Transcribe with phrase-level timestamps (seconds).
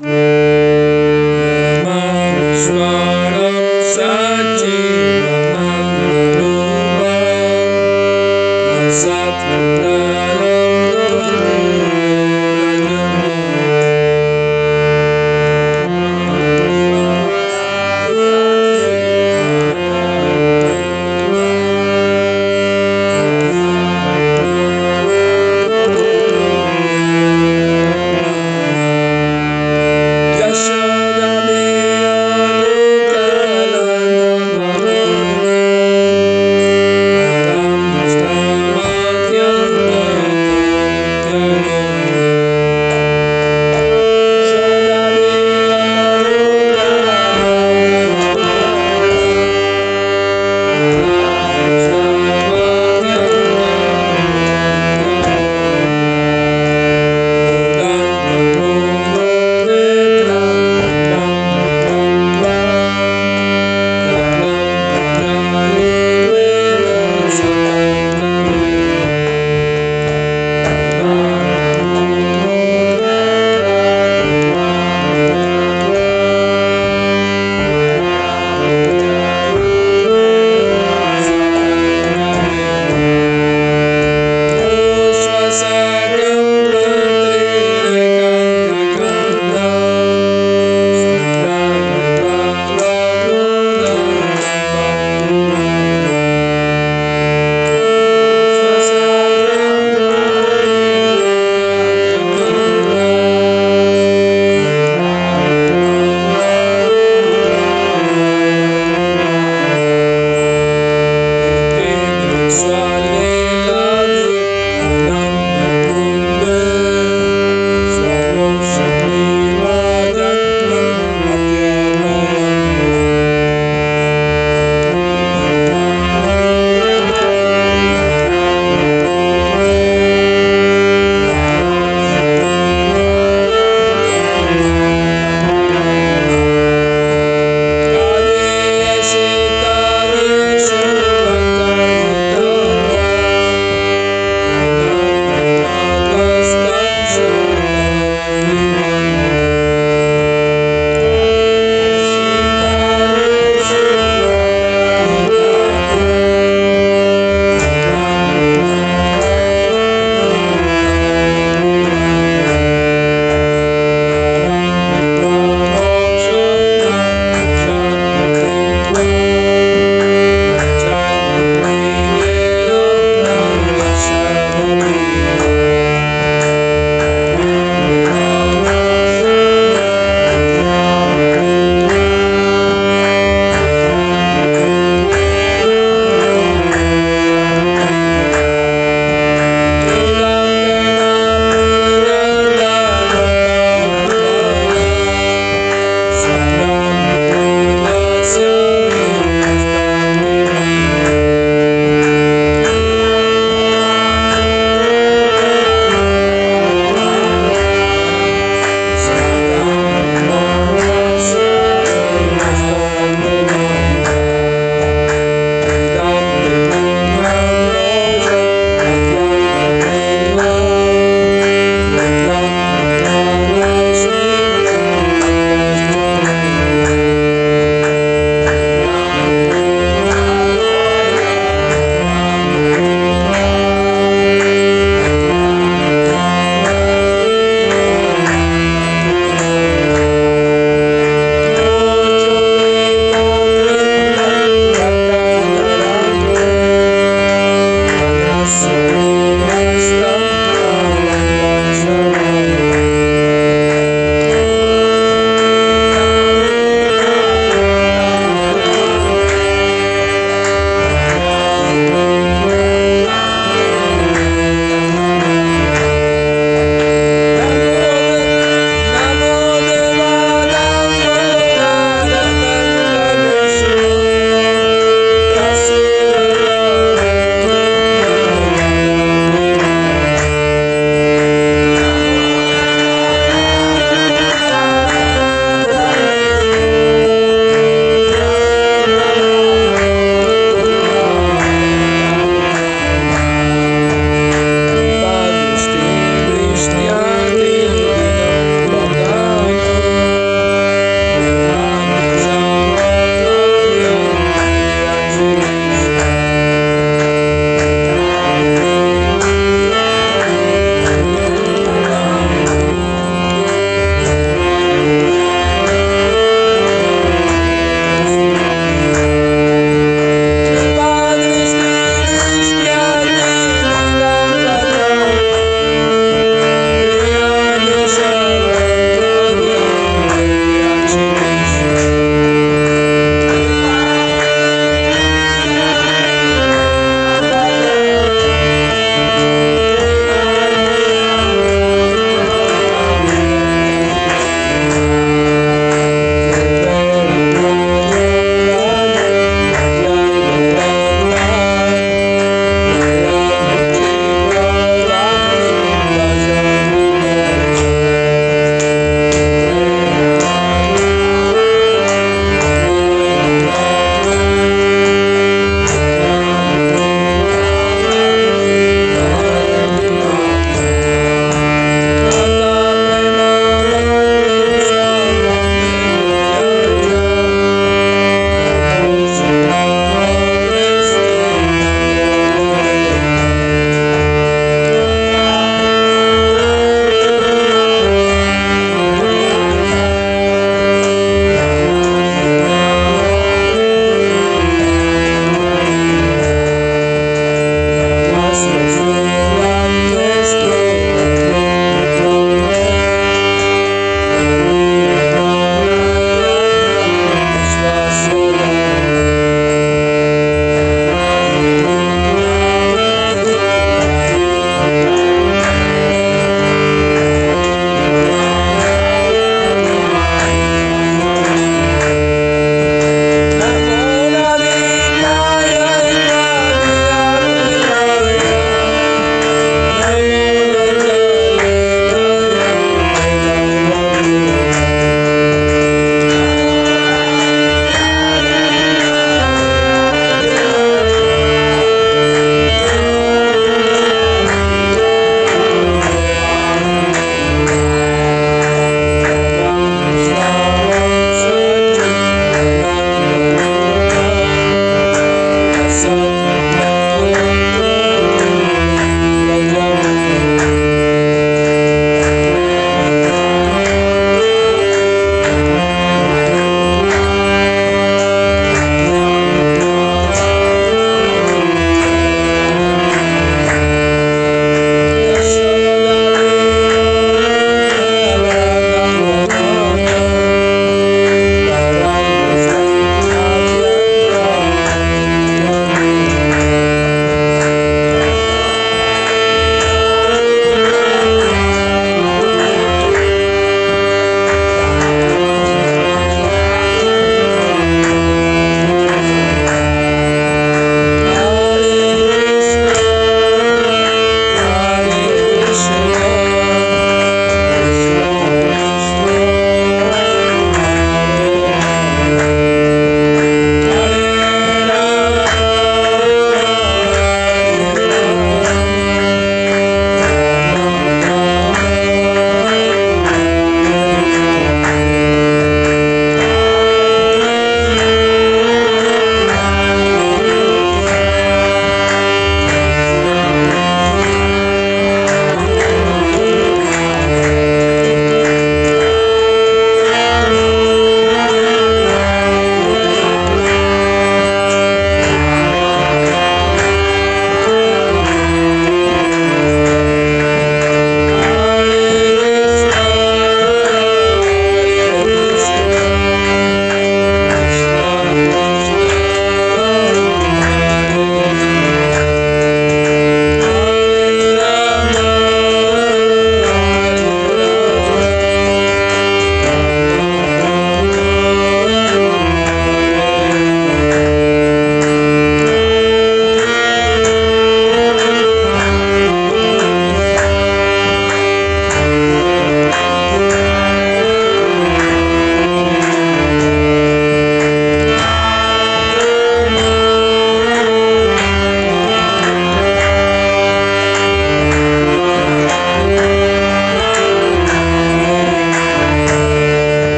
[0.00, 0.27] Mm-hmm.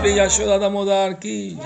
[0.00, 1.56] Shri Yashoda Damodar ki